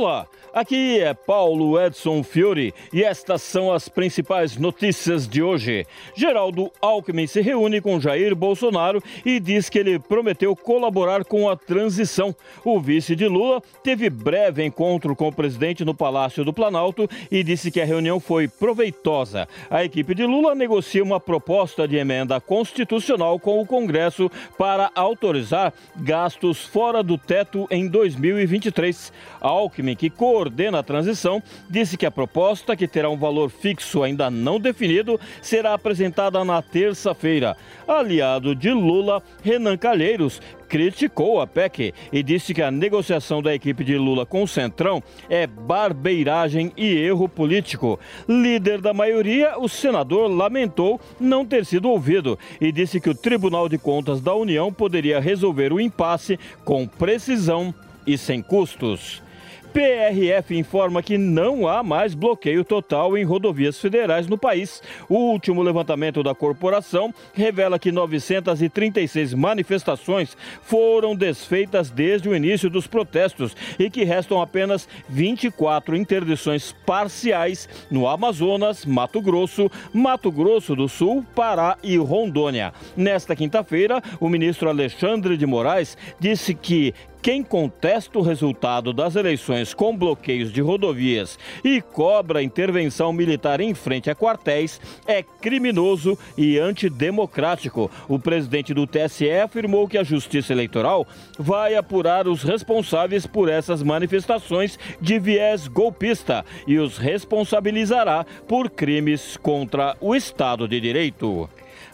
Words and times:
Olá, 0.00 0.26
aqui 0.54 0.98
é 0.98 1.12
Paulo 1.12 1.78
Edson 1.78 2.22
Fiore 2.22 2.72
e 2.90 3.04
estas 3.04 3.42
são 3.42 3.70
as 3.70 3.86
principais 3.86 4.56
notícias 4.56 5.28
de 5.28 5.42
hoje. 5.42 5.86
Geraldo 6.14 6.72
Alckmin 6.80 7.26
se 7.26 7.42
reúne 7.42 7.82
com 7.82 8.00
Jair 8.00 8.34
Bolsonaro 8.34 9.02
e 9.26 9.38
diz 9.38 9.68
que 9.68 9.78
ele 9.78 9.98
prometeu 9.98 10.56
colaborar 10.56 11.22
com 11.22 11.50
a 11.50 11.54
transição. 11.54 12.34
O 12.64 12.80
vice 12.80 13.14
de 13.14 13.28
Lula 13.28 13.62
teve 13.84 14.08
breve 14.08 14.64
encontro 14.64 15.14
com 15.14 15.28
o 15.28 15.32
presidente 15.34 15.84
no 15.84 15.94
Palácio 15.94 16.46
do 16.46 16.52
Planalto 16.52 17.06
e 17.30 17.42
disse 17.42 17.70
que 17.70 17.78
a 17.78 17.84
reunião 17.84 18.18
foi 18.18 18.48
proveitosa. 18.48 19.46
A 19.68 19.84
equipe 19.84 20.14
de 20.14 20.24
Lula 20.24 20.54
negocia 20.54 21.04
uma 21.04 21.20
proposta 21.20 21.86
de 21.86 21.96
emenda 21.96 22.40
constitucional 22.40 23.38
com 23.38 23.60
o 23.60 23.66
Congresso 23.66 24.30
para 24.56 24.90
autorizar 24.94 25.74
gastos 25.94 26.64
fora 26.64 27.02
do 27.02 27.18
teto 27.18 27.66
em 27.70 27.86
2023. 27.86 29.12
Alckmin 29.42 29.89
Alckmin, 29.90 29.96
que 29.96 30.10
coordena 30.10 30.78
a 30.78 30.82
transição, 30.82 31.42
disse 31.68 31.96
que 31.96 32.06
a 32.06 32.10
proposta, 32.10 32.76
que 32.76 32.86
terá 32.86 33.08
um 33.10 33.16
valor 33.16 33.50
fixo 33.50 34.02
ainda 34.02 34.30
não 34.30 34.60
definido, 34.60 35.18
será 35.42 35.74
apresentada 35.74 36.44
na 36.44 36.62
terça-feira. 36.62 37.56
Aliado 37.86 38.54
de 38.54 38.70
Lula, 38.70 39.22
Renan 39.42 39.76
Calheiros, 39.76 40.40
criticou 40.68 41.40
a 41.40 41.46
PEC 41.48 41.92
e 42.12 42.22
disse 42.22 42.54
que 42.54 42.62
a 42.62 42.70
negociação 42.70 43.42
da 43.42 43.52
equipe 43.52 43.82
de 43.82 43.98
Lula 43.98 44.24
com 44.24 44.44
o 44.44 44.48
Centrão 44.48 45.02
é 45.28 45.44
barbeiragem 45.44 46.72
e 46.76 46.96
erro 46.96 47.28
político. 47.28 47.98
Líder 48.28 48.80
da 48.80 48.94
maioria, 48.94 49.58
o 49.58 49.68
senador 49.68 50.30
lamentou 50.30 51.00
não 51.18 51.44
ter 51.44 51.64
sido 51.64 51.90
ouvido 51.90 52.38
e 52.60 52.70
disse 52.70 53.00
que 53.00 53.10
o 53.10 53.14
Tribunal 53.14 53.68
de 53.68 53.78
Contas 53.78 54.20
da 54.20 54.32
União 54.34 54.72
poderia 54.72 55.18
resolver 55.18 55.72
o 55.72 55.80
impasse 55.80 56.38
com 56.64 56.86
precisão 56.86 57.74
e 58.06 58.16
sem 58.16 58.40
custos. 58.40 59.22
PRF 59.72 60.56
informa 60.56 61.02
que 61.02 61.16
não 61.16 61.68
há 61.68 61.82
mais 61.82 62.12
bloqueio 62.12 62.64
total 62.64 63.16
em 63.16 63.24
rodovias 63.24 63.78
federais 63.78 64.26
no 64.26 64.36
país. 64.36 64.82
O 65.08 65.14
último 65.14 65.62
levantamento 65.62 66.22
da 66.22 66.34
corporação 66.34 67.14
revela 67.32 67.78
que 67.78 67.92
936 67.92 69.32
manifestações 69.34 70.36
foram 70.62 71.14
desfeitas 71.14 71.88
desde 71.88 72.28
o 72.28 72.34
início 72.34 72.68
dos 72.68 72.88
protestos 72.88 73.56
e 73.78 73.88
que 73.88 74.02
restam 74.02 74.42
apenas 74.42 74.88
24 75.08 75.96
interdições 75.96 76.74
parciais 76.84 77.68
no 77.90 78.08
Amazonas, 78.08 78.84
Mato 78.84 79.20
Grosso, 79.20 79.70
Mato 79.92 80.32
Grosso 80.32 80.74
do 80.74 80.88
Sul, 80.88 81.24
Pará 81.34 81.78
e 81.82 81.96
Rondônia. 81.96 82.72
Nesta 82.96 83.36
quinta-feira, 83.36 84.02
o 84.18 84.28
ministro 84.28 84.68
Alexandre 84.68 85.36
de 85.36 85.46
Moraes 85.46 85.96
disse 86.18 86.54
que 86.54 86.92
quem 87.22 87.42
contesta 87.42 88.18
o 88.18 88.22
resultado 88.22 88.92
das 88.92 89.14
eleições 89.14 89.74
com 89.74 89.96
bloqueios 89.96 90.52
de 90.52 90.60
rodovias 90.60 91.38
e 91.62 91.80
cobra 91.80 92.42
intervenção 92.42 93.12
militar 93.12 93.60
em 93.60 93.74
frente 93.74 94.10
a 94.10 94.14
quartéis 94.14 94.80
é 95.06 95.22
criminoso 95.22 96.18
e 96.36 96.58
antidemocrático. 96.58 97.90
O 98.08 98.18
presidente 98.18 98.72
do 98.72 98.86
TSE 98.86 99.30
afirmou 99.30 99.86
que 99.86 99.98
a 99.98 100.04
Justiça 100.04 100.52
Eleitoral 100.52 101.06
vai 101.38 101.74
apurar 101.74 102.26
os 102.26 102.42
responsáveis 102.42 103.26
por 103.26 103.48
essas 103.48 103.82
manifestações 103.82 104.78
de 105.00 105.18
viés 105.18 105.68
golpista 105.68 106.44
e 106.66 106.78
os 106.78 106.96
responsabilizará 106.96 108.24
por 108.48 108.70
crimes 108.70 109.36
contra 109.36 109.96
o 110.00 110.14
Estado 110.14 110.66
de 110.66 110.80
Direito. 110.80 111.48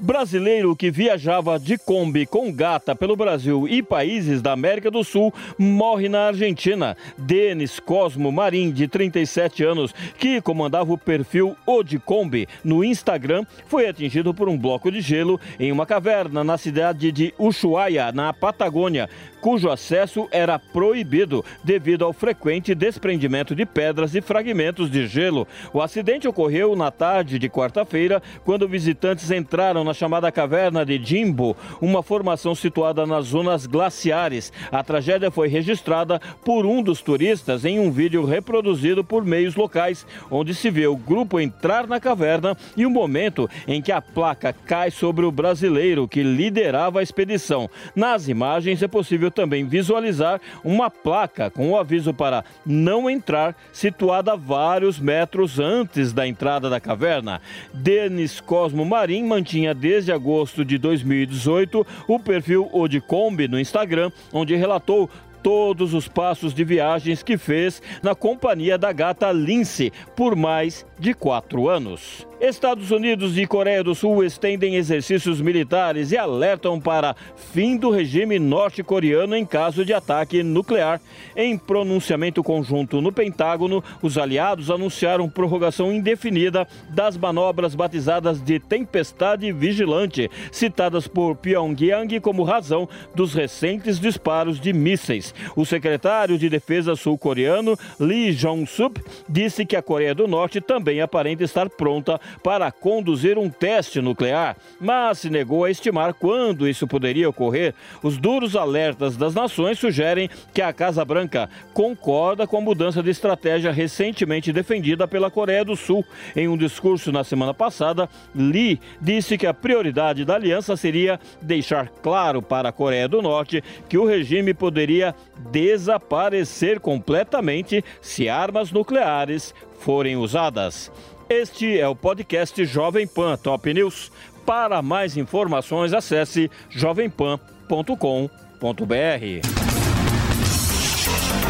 Brasileiro 0.00 0.76
que 0.76 0.92
viajava 0.92 1.58
de 1.58 1.76
Kombi 1.76 2.24
com 2.24 2.52
gata 2.52 2.94
pelo 2.94 3.16
Brasil 3.16 3.66
e 3.66 3.82
países 3.82 4.40
da 4.40 4.52
América 4.52 4.92
do 4.92 5.02
Sul 5.02 5.34
morre 5.58 6.08
na 6.08 6.28
Argentina. 6.28 6.96
Denis 7.16 7.80
Cosmo 7.80 8.30
Marim, 8.30 8.70
de 8.70 8.86
37 8.86 9.64
anos, 9.64 9.92
que 10.16 10.40
comandava 10.40 10.92
o 10.92 10.98
perfil 10.98 11.56
O 11.66 11.82
de 11.82 11.98
Kombi 11.98 12.46
no 12.62 12.84
Instagram, 12.84 13.44
foi 13.66 13.88
atingido 13.88 14.32
por 14.32 14.48
um 14.48 14.56
bloco 14.56 14.88
de 14.88 15.00
gelo 15.00 15.40
em 15.58 15.72
uma 15.72 15.84
caverna 15.84 16.44
na 16.44 16.56
cidade 16.56 17.10
de 17.10 17.34
Ushuaia, 17.36 18.12
na 18.12 18.32
Patagônia, 18.32 19.08
cujo 19.40 19.70
acesso 19.70 20.28
era 20.30 20.58
proibido 20.58 21.44
devido 21.64 22.04
ao 22.04 22.12
frequente 22.12 22.74
desprendimento 22.74 23.54
de 23.54 23.66
pedras 23.66 24.14
e 24.14 24.20
fragmentos 24.20 24.90
de 24.90 25.06
gelo. 25.08 25.46
O 25.72 25.80
acidente 25.80 26.28
ocorreu 26.28 26.76
na 26.76 26.90
tarde 26.90 27.38
de 27.38 27.48
quarta-feira, 27.48 28.22
quando 28.44 28.68
visitantes 28.68 29.30
entraram 29.30 29.87
na 29.88 29.94
chamada 29.94 30.30
caverna 30.30 30.84
de 30.84 31.02
Jimbo, 31.02 31.56
uma 31.80 32.02
formação 32.02 32.54
situada 32.54 33.06
nas 33.06 33.26
zonas 33.26 33.66
glaciares. 33.66 34.52
A 34.70 34.84
tragédia 34.84 35.30
foi 35.30 35.48
registrada 35.48 36.20
por 36.44 36.66
um 36.66 36.82
dos 36.82 37.00
turistas 37.00 37.64
em 37.64 37.80
um 37.80 37.90
vídeo 37.90 38.24
reproduzido 38.24 39.02
por 39.02 39.24
meios 39.24 39.56
locais, 39.56 40.06
onde 40.30 40.54
se 40.54 40.70
vê 40.70 40.86
o 40.86 40.94
grupo 40.94 41.40
entrar 41.40 41.86
na 41.86 41.98
caverna 41.98 42.54
e 42.76 42.84
o 42.84 42.90
momento 42.90 43.48
em 43.66 43.80
que 43.80 43.90
a 43.90 44.02
placa 44.02 44.52
cai 44.52 44.90
sobre 44.90 45.24
o 45.24 45.32
brasileiro 45.32 46.06
que 46.06 46.22
liderava 46.22 47.00
a 47.00 47.02
expedição. 47.02 47.70
Nas 47.96 48.28
imagens 48.28 48.82
é 48.82 48.88
possível 48.88 49.30
também 49.30 49.64
visualizar 49.64 50.38
uma 50.62 50.90
placa 50.90 51.50
com 51.50 51.70
o 51.70 51.78
aviso 51.78 52.12
para 52.12 52.44
não 52.66 53.08
entrar, 53.08 53.56
situada 53.72 54.36
vários 54.36 54.98
metros 54.98 55.58
antes 55.58 56.12
da 56.12 56.26
entrada 56.26 56.68
da 56.68 56.78
caverna. 56.78 57.40
Denis 57.72 58.38
Cosmo 58.38 58.84
Marim 58.84 59.24
mantinha 59.24 59.77
desde 59.78 60.12
agosto 60.12 60.64
de 60.64 60.76
2018 60.76 61.86
o 62.06 62.18
perfil 62.18 62.68
Odicombi 62.72 63.48
no 63.48 63.58
Instagram, 63.58 64.10
onde 64.32 64.54
relatou 64.54 65.08
todos 65.42 65.94
os 65.94 66.06
passos 66.06 66.52
de 66.52 66.64
viagens 66.64 67.22
que 67.22 67.38
fez 67.38 67.80
na 68.02 68.14
companhia 68.14 68.76
da 68.76 68.92
gata 68.92 69.32
Lince 69.32 69.90
por 70.14 70.36
mais 70.36 70.84
de 70.98 71.14
quatro 71.14 71.68
anos. 71.70 72.27
Estados 72.40 72.92
Unidos 72.92 73.36
e 73.36 73.44
Coreia 73.46 73.82
do 73.82 73.96
Sul 73.96 74.22
estendem 74.22 74.76
exercícios 74.76 75.40
militares 75.40 76.12
e 76.12 76.16
alertam 76.16 76.80
para 76.80 77.16
fim 77.34 77.76
do 77.76 77.90
regime 77.90 78.38
norte-coreano 78.38 79.34
em 79.34 79.44
caso 79.44 79.84
de 79.84 79.92
ataque 79.92 80.40
nuclear. 80.44 81.00
Em 81.34 81.58
pronunciamento 81.58 82.40
conjunto 82.44 83.00
no 83.00 83.10
Pentágono, 83.10 83.82
os 84.00 84.16
aliados 84.16 84.70
anunciaram 84.70 85.28
prorrogação 85.28 85.92
indefinida 85.92 86.66
das 86.90 87.16
manobras 87.16 87.74
batizadas 87.74 88.40
de 88.40 88.60
Tempestade 88.60 89.50
Vigilante, 89.50 90.30
citadas 90.52 91.08
por 91.08 91.34
Pyongyang 91.34 92.20
como 92.20 92.44
razão 92.44 92.88
dos 93.16 93.34
recentes 93.34 93.98
disparos 93.98 94.60
de 94.60 94.72
mísseis. 94.72 95.34
O 95.56 95.66
secretário 95.66 96.38
de 96.38 96.48
Defesa 96.48 96.94
sul-coreano, 96.94 97.76
Lee 97.98 98.32
Jong-sup, 98.32 99.02
disse 99.28 99.66
que 99.66 99.74
a 99.74 99.82
Coreia 99.82 100.14
do 100.14 100.28
Norte 100.28 100.60
também 100.60 101.00
aparenta 101.00 101.42
estar 101.42 101.68
pronta 101.68 102.20
para 102.42 102.70
conduzir 102.70 103.38
um 103.38 103.48
teste 103.48 104.00
nuclear, 104.00 104.56
mas 104.80 105.18
se 105.18 105.30
negou 105.30 105.64
a 105.64 105.70
estimar 105.70 106.14
quando 106.14 106.68
isso 106.68 106.86
poderia 106.86 107.28
ocorrer. 107.28 107.74
Os 108.02 108.16
duros 108.16 108.56
alertas 108.56 109.16
das 109.16 109.34
nações 109.34 109.78
sugerem 109.78 110.30
que 110.52 110.62
a 110.62 110.72
Casa 110.72 111.04
Branca 111.04 111.48
concorda 111.72 112.46
com 112.46 112.58
a 112.58 112.60
mudança 112.60 113.02
de 113.02 113.10
estratégia 113.10 113.72
recentemente 113.72 114.52
defendida 114.52 115.06
pela 115.06 115.30
Coreia 115.30 115.64
do 115.64 115.76
Sul. 115.76 116.04
Em 116.34 116.48
um 116.48 116.56
discurso 116.56 117.12
na 117.12 117.24
semana 117.24 117.54
passada, 117.54 118.08
Lee 118.34 118.80
disse 119.00 119.36
que 119.36 119.46
a 119.46 119.54
prioridade 119.54 120.24
da 120.24 120.34
aliança 120.34 120.76
seria 120.76 121.20
deixar 121.40 121.88
claro 121.88 122.42
para 122.42 122.68
a 122.68 122.72
Coreia 122.72 123.08
do 123.08 123.22
Norte 123.22 123.62
que 123.88 123.98
o 123.98 124.06
regime 124.06 124.54
poderia 124.54 125.14
desaparecer 125.50 126.80
completamente 126.80 127.84
se 128.00 128.28
armas 128.28 128.70
nucleares 128.70 129.54
forem 129.78 130.16
usadas. 130.16 130.90
Este 131.28 131.78
é 131.78 131.86
o 131.86 131.94
podcast 131.94 132.64
Jovem 132.64 133.06
Pan 133.06 133.36
Top 133.36 133.70
News. 133.74 134.10
Para 134.46 134.80
mais 134.80 135.14
informações, 135.14 135.92
acesse 135.92 136.50
jovempan.com.br. 136.70 137.38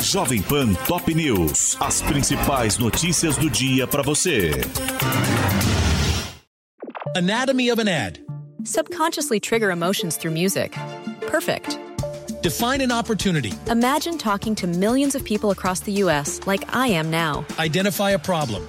Jovem 0.00 0.42
Pan 0.42 0.74
Top 0.86 1.12
News. 1.12 1.76
As 1.80 2.00
principais 2.02 2.78
notícias 2.78 3.36
do 3.36 3.50
dia 3.50 3.84
para 3.84 4.02
você. 4.02 4.52
Anatomy 7.16 7.72
of 7.72 7.80
an 7.80 7.88
ad. 7.88 8.20
Subconsciously 8.64 9.40
trigger 9.40 9.72
emotions 9.72 10.16
through 10.16 10.32
music. 10.32 10.78
Perfect. 11.26 11.80
Define 12.42 12.80
an 12.80 12.92
opportunity. 12.92 13.52
Imagine 13.68 14.18
talking 14.18 14.54
to 14.54 14.68
millions 14.68 15.16
of 15.16 15.24
people 15.24 15.50
across 15.50 15.80
the 15.80 15.92
U.S. 16.04 16.40
like 16.46 16.64
I 16.72 16.86
am 16.88 17.10
now. 17.10 17.44
Identify 17.58 18.10
a 18.10 18.18
problem. 18.20 18.68